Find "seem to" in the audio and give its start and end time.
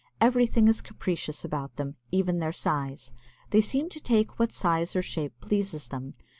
3.61-3.99